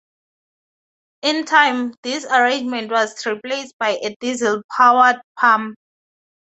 In 1.21 1.45
time 1.45 1.93
this 2.01 2.25
arrangement 2.25 2.89
was 2.91 3.23
replaced 3.23 3.77
by 3.77 3.99
a 4.03 4.15
diesel 4.19 4.63
powered 4.75 5.21
pump. 5.37 5.75